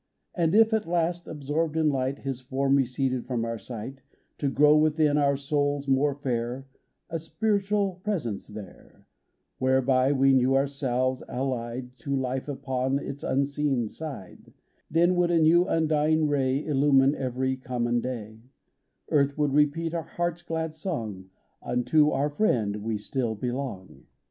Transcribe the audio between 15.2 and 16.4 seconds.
a new, undying